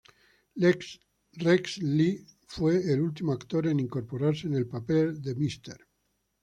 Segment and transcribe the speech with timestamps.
[0.55, 5.77] Rex Lee fue el último actor en incorporarse, en el papel de Mr.